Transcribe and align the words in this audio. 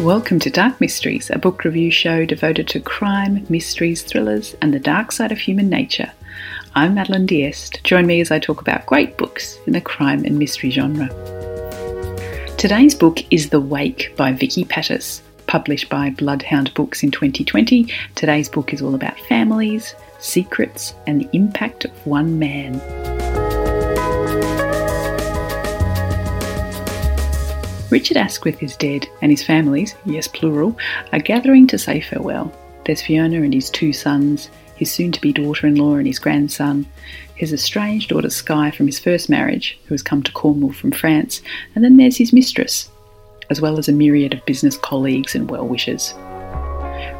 Welcome 0.00 0.38
to 0.40 0.50
Dark 0.50 0.80
Mysteries, 0.80 1.28
a 1.28 1.40
book 1.40 1.64
review 1.64 1.90
show 1.90 2.24
devoted 2.24 2.68
to 2.68 2.78
crime, 2.78 3.44
mysteries, 3.48 4.00
thrillers, 4.04 4.54
and 4.62 4.72
the 4.72 4.78
dark 4.78 5.10
side 5.10 5.32
of 5.32 5.38
human 5.38 5.68
nature. 5.68 6.12
I'm 6.76 6.94
Madeline 6.94 7.26
Diest. 7.26 7.82
Join 7.82 8.06
me 8.06 8.20
as 8.20 8.30
I 8.30 8.38
talk 8.38 8.60
about 8.60 8.86
great 8.86 9.18
books 9.18 9.58
in 9.66 9.72
the 9.72 9.80
crime 9.80 10.24
and 10.24 10.38
mystery 10.38 10.70
genre. 10.70 11.08
Today's 12.56 12.94
book 12.94 13.24
is 13.32 13.48
The 13.48 13.60
Wake 13.60 14.14
by 14.16 14.30
Vikki 14.30 14.64
Patis. 14.64 15.20
Published 15.48 15.88
by 15.88 16.10
Bloodhound 16.10 16.72
Books 16.74 17.02
in 17.02 17.10
2020, 17.10 17.92
today's 18.14 18.48
book 18.48 18.72
is 18.72 18.80
all 18.80 18.94
about 18.94 19.18
families, 19.22 19.96
secrets, 20.20 20.94
and 21.08 21.20
the 21.20 21.28
impact 21.32 21.86
of 21.86 22.06
one 22.06 22.38
man. 22.38 23.17
Richard 27.90 28.18
Asquith 28.18 28.62
is 28.62 28.76
dead, 28.76 29.06
and 29.22 29.32
his 29.32 29.42
families, 29.42 29.94
yes, 30.04 30.28
plural, 30.28 30.76
are 31.12 31.20
gathering 31.20 31.66
to 31.68 31.78
say 31.78 32.00
farewell. 32.02 32.52
There's 32.84 33.00
Fiona 33.00 33.42
and 33.42 33.54
his 33.54 33.70
two 33.70 33.94
sons, 33.94 34.50
his 34.76 34.92
soon 34.92 35.10
to 35.12 35.20
be 35.20 35.32
daughter 35.32 35.66
in 35.66 35.76
law 35.76 35.94
and 35.94 36.06
his 36.06 36.18
grandson, 36.18 36.86
his 37.34 37.52
estranged 37.52 38.10
daughter 38.10 38.28
Skye 38.28 38.72
from 38.72 38.86
his 38.86 38.98
first 38.98 39.30
marriage, 39.30 39.78
who 39.86 39.94
has 39.94 40.02
come 40.02 40.22
to 40.22 40.32
Cornwall 40.32 40.72
from 40.72 40.92
France, 40.92 41.40
and 41.74 41.82
then 41.82 41.96
there's 41.96 42.18
his 42.18 42.32
mistress, 42.32 42.90
as 43.48 43.60
well 43.60 43.78
as 43.78 43.88
a 43.88 43.92
myriad 43.92 44.34
of 44.34 44.44
business 44.44 44.76
colleagues 44.76 45.34
and 45.34 45.50
well 45.50 45.66
wishers. 45.66 46.12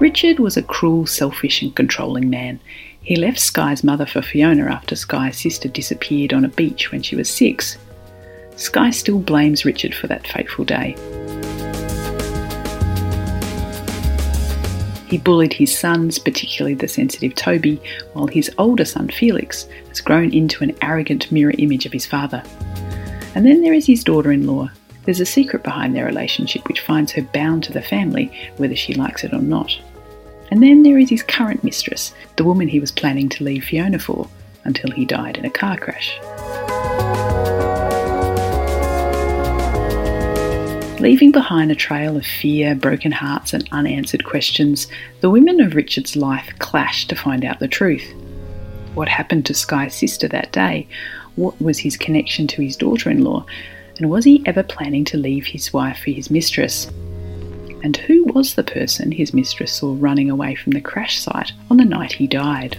Richard 0.00 0.38
was 0.38 0.58
a 0.58 0.62
cruel, 0.62 1.06
selfish, 1.06 1.62
and 1.62 1.74
controlling 1.74 2.28
man. 2.28 2.60
He 3.00 3.16
left 3.16 3.40
Skye's 3.40 3.82
mother 3.82 4.04
for 4.04 4.20
Fiona 4.20 4.66
after 4.66 4.96
Skye's 4.96 5.38
sister 5.38 5.68
disappeared 5.68 6.34
on 6.34 6.44
a 6.44 6.48
beach 6.48 6.92
when 6.92 7.02
she 7.02 7.16
was 7.16 7.30
six, 7.30 7.78
Skye 8.58 8.90
still 8.90 9.20
blames 9.20 9.64
Richard 9.64 9.94
for 9.94 10.08
that 10.08 10.26
fateful 10.26 10.64
day. 10.64 10.96
He 15.06 15.16
bullied 15.16 15.54
his 15.54 15.76
sons, 15.76 16.18
particularly 16.18 16.74
the 16.74 16.88
sensitive 16.88 17.34
Toby, 17.34 17.80
while 18.12 18.26
his 18.26 18.50
older 18.58 18.84
son 18.84 19.08
Felix 19.08 19.66
has 19.88 20.00
grown 20.00 20.34
into 20.34 20.62
an 20.62 20.76
arrogant 20.82 21.32
mirror 21.32 21.54
image 21.56 21.86
of 21.86 21.92
his 21.92 22.04
father. 22.04 22.42
And 23.34 23.46
then 23.46 23.62
there 23.62 23.72
is 23.72 23.86
his 23.86 24.04
daughter 24.04 24.32
in 24.32 24.46
law. 24.46 24.68
There's 25.04 25.20
a 25.20 25.26
secret 25.26 25.62
behind 25.62 25.94
their 25.94 26.04
relationship 26.04 26.68
which 26.68 26.80
finds 26.80 27.12
her 27.12 27.22
bound 27.22 27.64
to 27.64 27.72
the 27.72 27.80
family, 27.80 28.30
whether 28.58 28.76
she 28.76 28.92
likes 28.92 29.24
it 29.24 29.32
or 29.32 29.40
not. 29.40 29.80
And 30.50 30.62
then 30.62 30.82
there 30.82 30.98
is 30.98 31.08
his 31.08 31.22
current 31.22 31.62
mistress, 31.62 32.12
the 32.36 32.44
woman 32.44 32.68
he 32.68 32.80
was 32.80 32.90
planning 32.90 33.28
to 33.30 33.44
leave 33.44 33.64
Fiona 33.64 33.98
for, 33.98 34.28
until 34.64 34.90
he 34.90 35.04
died 35.04 35.38
in 35.38 35.44
a 35.44 35.50
car 35.50 35.78
crash. 35.78 36.18
Leaving 41.00 41.30
behind 41.30 41.70
a 41.70 41.76
trail 41.76 42.16
of 42.16 42.26
fear, 42.26 42.74
broken 42.74 43.12
hearts, 43.12 43.52
and 43.52 43.68
unanswered 43.70 44.24
questions, 44.24 44.88
the 45.20 45.30
women 45.30 45.60
of 45.60 45.76
Richard's 45.76 46.16
life 46.16 46.52
clashed 46.58 47.08
to 47.08 47.14
find 47.14 47.44
out 47.44 47.60
the 47.60 47.68
truth. 47.68 48.12
What 48.94 49.08
happened 49.08 49.46
to 49.46 49.54
Skye's 49.54 49.94
sister 49.94 50.26
that 50.26 50.50
day? 50.50 50.88
What 51.36 51.60
was 51.62 51.78
his 51.78 51.96
connection 51.96 52.48
to 52.48 52.62
his 52.62 52.76
daughter 52.76 53.10
in 53.10 53.22
law? 53.22 53.46
And 53.98 54.10
was 54.10 54.24
he 54.24 54.42
ever 54.44 54.64
planning 54.64 55.04
to 55.06 55.16
leave 55.16 55.46
his 55.46 55.72
wife 55.72 55.98
for 55.98 56.10
his 56.10 56.32
mistress? 56.32 56.86
And 57.84 57.96
who 57.96 58.24
was 58.24 58.54
the 58.54 58.64
person 58.64 59.12
his 59.12 59.32
mistress 59.32 59.72
saw 59.72 59.94
running 59.96 60.30
away 60.30 60.56
from 60.56 60.72
the 60.72 60.80
crash 60.80 61.20
site 61.20 61.52
on 61.70 61.76
the 61.76 61.84
night 61.84 62.14
he 62.14 62.26
died? 62.26 62.76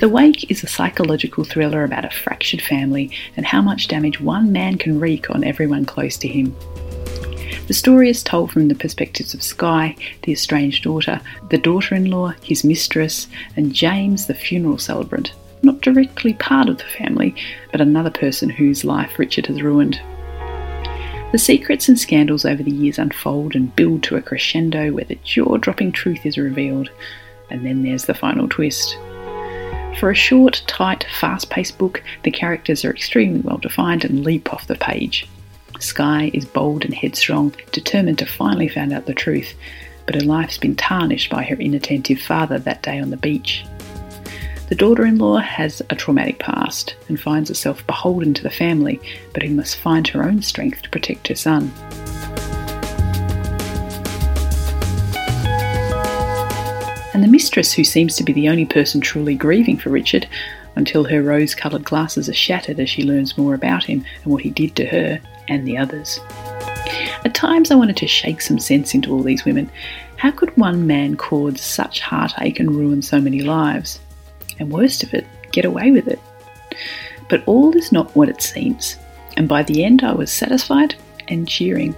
The 0.00 0.08
Wake 0.08 0.50
is 0.50 0.64
a 0.64 0.66
psychological 0.66 1.44
thriller 1.44 1.84
about 1.84 2.06
a 2.06 2.10
fractured 2.10 2.62
family 2.62 3.10
and 3.36 3.44
how 3.44 3.60
much 3.60 3.86
damage 3.86 4.18
one 4.18 4.50
man 4.50 4.78
can 4.78 4.98
wreak 4.98 5.28
on 5.28 5.44
everyone 5.44 5.84
close 5.84 6.16
to 6.18 6.26
him. 6.26 6.56
The 7.66 7.74
story 7.74 8.08
is 8.08 8.22
told 8.22 8.50
from 8.50 8.68
the 8.68 8.74
perspectives 8.74 9.34
of 9.34 9.42
Skye, 9.42 9.94
the 10.22 10.32
estranged 10.32 10.84
daughter, 10.84 11.20
the 11.50 11.58
daughter 11.58 11.94
in 11.94 12.10
law, 12.10 12.30
his 12.42 12.64
mistress, 12.64 13.28
and 13.56 13.74
James, 13.74 14.24
the 14.24 14.32
funeral 14.32 14.78
celebrant, 14.78 15.34
not 15.62 15.82
directly 15.82 16.32
part 16.32 16.70
of 16.70 16.78
the 16.78 16.84
family, 16.84 17.34
but 17.70 17.82
another 17.82 18.10
person 18.10 18.48
whose 18.48 18.86
life 18.86 19.18
Richard 19.18 19.48
has 19.48 19.60
ruined. 19.60 20.00
The 21.32 21.38
secrets 21.38 21.90
and 21.90 22.00
scandals 22.00 22.46
over 22.46 22.62
the 22.62 22.70
years 22.70 22.98
unfold 22.98 23.54
and 23.54 23.76
build 23.76 24.02
to 24.04 24.16
a 24.16 24.22
crescendo 24.22 24.92
where 24.92 25.04
the 25.04 25.18
jaw 25.24 25.58
dropping 25.58 25.92
truth 25.92 26.24
is 26.24 26.38
revealed, 26.38 26.88
and 27.50 27.66
then 27.66 27.82
there's 27.82 28.06
the 28.06 28.14
final 28.14 28.48
twist. 28.48 28.96
For 29.98 30.10
a 30.10 30.14
short, 30.14 30.62
tight, 30.66 31.04
fast 31.18 31.50
paced 31.50 31.76
book, 31.76 32.02
the 32.22 32.30
characters 32.30 32.84
are 32.84 32.90
extremely 32.90 33.40
well 33.40 33.58
defined 33.58 34.04
and 34.04 34.24
leap 34.24 34.52
off 34.52 34.66
the 34.66 34.76
page. 34.76 35.28
Skye 35.78 36.30
is 36.32 36.44
bold 36.44 36.84
and 36.84 36.94
headstrong, 36.94 37.54
determined 37.72 38.18
to 38.18 38.26
finally 38.26 38.68
find 38.68 38.92
out 38.92 39.06
the 39.06 39.14
truth, 39.14 39.54
but 40.06 40.14
her 40.14 40.20
life's 40.22 40.58
been 40.58 40.76
tarnished 40.76 41.30
by 41.30 41.42
her 41.42 41.56
inattentive 41.56 42.20
father 42.20 42.58
that 42.58 42.82
day 42.82 42.98
on 42.98 43.10
the 43.10 43.16
beach. 43.16 43.64
The 44.68 44.74
daughter 44.74 45.04
in 45.04 45.18
law 45.18 45.38
has 45.38 45.82
a 45.90 45.96
traumatic 45.96 46.38
past 46.38 46.94
and 47.08 47.20
finds 47.20 47.48
herself 47.48 47.86
beholden 47.86 48.34
to 48.34 48.42
the 48.42 48.50
family, 48.50 49.00
but 49.34 49.42
who 49.42 49.54
must 49.54 49.76
find 49.76 50.06
her 50.08 50.22
own 50.22 50.42
strength 50.42 50.82
to 50.82 50.90
protect 50.90 51.28
her 51.28 51.34
son. 51.34 51.72
And 57.20 57.28
the 57.28 57.32
mistress, 57.32 57.74
who 57.74 57.84
seems 57.84 58.16
to 58.16 58.24
be 58.24 58.32
the 58.32 58.48
only 58.48 58.64
person 58.64 58.98
truly 58.98 59.34
grieving 59.34 59.76
for 59.76 59.90
Richard, 59.90 60.26
until 60.74 61.04
her 61.04 61.22
rose 61.22 61.54
coloured 61.54 61.84
glasses 61.84 62.30
are 62.30 62.34
shattered 62.34 62.80
as 62.80 62.88
she 62.88 63.02
learns 63.02 63.36
more 63.36 63.52
about 63.52 63.84
him 63.84 64.06
and 64.22 64.32
what 64.32 64.40
he 64.40 64.48
did 64.48 64.74
to 64.76 64.86
her 64.86 65.20
and 65.46 65.68
the 65.68 65.76
others. 65.76 66.18
At 67.22 67.34
times, 67.34 67.70
I 67.70 67.74
wanted 67.74 67.98
to 67.98 68.06
shake 68.06 68.40
some 68.40 68.58
sense 68.58 68.94
into 68.94 69.12
all 69.12 69.22
these 69.22 69.44
women. 69.44 69.70
How 70.16 70.30
could 70.30 70.56
one 70.56 70.86
man 70.86 71.18
cause 71.18 71.60
such 71.60 72.00
heartache 72.00 72.58
and 72.58 72.74
ruin 72.74 73.02
so 73.02 73.20
many 73.20 73.42
lives? 73.42 74.00
And 74.58 74.72
worst 74.72 75.02
of 75.02 75.12
it, 75.12 75.26
get 75.52 75.66
away 75.66 75.90
with 75.90 76.08
it. 76.08 76.20
But 77.28 77.42
all 77.44 77.76
is 77.76 77.92
not 77.92 78.16
what 78.16 78.30
it 78.30 78.40
seems, 78.40 78.96
and 79.36 79.46
by 79.46 79.62
the 79.62 79.84
end, 79.84 80.02
I 80.02 80.12
was 80.12 80.32
satisfied 80.32 80.94
and 81.28 81.46
cheering. 81.46 81.94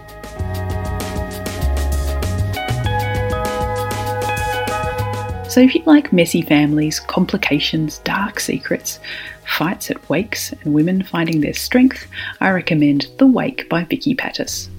So 5.53 5.61
if 5.61 5.75
you 5.75 5.83
like 5.85 6.15
messy 6.15 6.41
families, 6.41 6.99
complications, 6.99 7.99
dark 7.99 8.41
secrets, 8.41 8.99
fights 9.47 9.91
at 9.91 10.09
wakes, 10.09 10.51
and 10.51 10.73
women 10.73 11.03
finding 11.03 11.43
their 11.43 11.53
strength, 11.53 12.07
I 12.41 12.49
recommend 12.53 13.09
The 13.19 13.27
Wake 13.27 13.69
by 13.69 13.85
Vikki 13.85 14.15
Patis. 14.15 14.71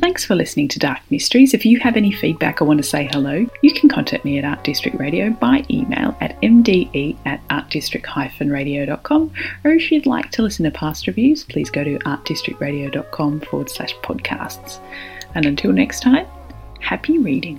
Thanks 0.00 0.24
for 0.24 0.36
listening 0.36 0.68
to 0.68 0.78
Dark 0.78 1.00
Mysteries. 1.10 1.52
If 1.52 1.66
you 1.66 1.80
have 1.80 1.96
any 1.96 2.12
feedback 2.12 2.62
or 2.62 2.66
want 2.66 2.78
to 2.78 2.84
say 2.84 3.08
hello, 3.10 3.44
you 3.60 3.74
can 3.74 3.88
contact 3.88 4.24
me 4.24 4.38
at 4.38 4.44
Art 4.44 4.62
District 4.62 4.96
Radio 5.00 5.30
by 5.30 5.66
email 5.68 6.16
at 6.20 6.40
mde 6.40 7.16
at 7.26 7.40
artdistrict-radio.com 7.48 9.32
or 9.64 9.70
if 9.72 9.90
you'd 9.90 10.06
like 10.06 10.30
to 10.30 10.42
listen 10.42 10.64
to 10.64 10.70
past 10.70 11.08
reviews, 11.08 11.42
please 11.42 11.70
go 11.70 11.82
to 11.82 11.98
artdistrictradio.com 11.98 13.40
forward 13.40 13.68
slash 13.68 13.94
podcasts. 13.96 14.78
And 15.34 15.44
until 15.44 15.72
next 15.72 16.04
time, 16.04 16.28
happy 16.78 17.18
reading. 17.18 17.58